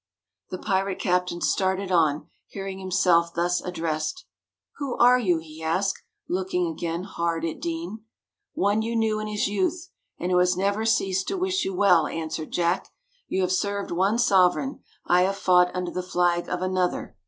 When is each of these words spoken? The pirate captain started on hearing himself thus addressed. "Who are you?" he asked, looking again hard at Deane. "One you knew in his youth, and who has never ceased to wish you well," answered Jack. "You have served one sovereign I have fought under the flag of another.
The 0.49 0.57
pirate 0.57 0.97
captain 0.97 1.41
started 1.41 1.91
on 1.91 2.25
hearing 2.47 2.79
himself 2.79 3.35
thus 3.35 3.61
addressed. 3.61 4.25
"Who 4.77 4.97
are 4.97 5.19
you?" 5.19 5.37
he 5.37 5.61
asked, 5.61 6.01
looking 6.27 6.65
again 6.65 7.03
hard 7.03 7.45
at 7.45 7.59
Deane. 7.59 7.99
"One 8.55 8.81
you 8.81 8.95
knew 8.95 9.19
in 9.19 9.27
his 9.27 9.47
youth, 9.47 9.89
and 10.17 10.31
who 10.31 10.39
has 10.39 10.57
never 10.57 10.85
ceased 10.85 11.27
to 11.27 11.37
wish 11.37 11.65
you 11.65 11.75
well," 11.75 12.07
answered 12.07 12.49
Jack. 12.49 12.87
"You 13.27 13.41
have 13.41 13.51
served 13.51 13.91
one 13.91 14.17
sovereign 14.17 14.79
I 15.05 15.21
have 15.21 15.37
fought 15.37 15.69
under 15.75 15.91
the 15.91 16.01
flag 16.01 16.49
of 16.49 16.63
another. 16.63 17.15